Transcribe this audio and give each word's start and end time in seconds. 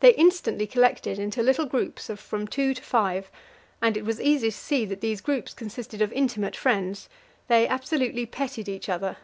They 0.00 0.10
instantly 0.16 0.66
collected 0.66 1.18
into 1.18 1.42
little 1.42 1.64
groups 1.64 2.10
of 2.10 2.20
from 2.20 2.46
two 2.46 2.74
to 2.74 2.82
five, 2.82 3.30
and 3.80 3.96
it 3.96 4.04
was 4.04 4.20
easy 4.20 4.48
to 4.50 4.56
see 4.56 4.84
that 4.84 5.00
these 5.00 5.22
groups 5.22 5.54
consisted 5.54 6.02
of 6.02 6.12
intimate 6.12 6.54
friends 6.56 7.08
they 7.48 7.66
absolutely 7.66 8.26
petted 8.26 8.68
each 8.68 8.90
other. 8.90 9.16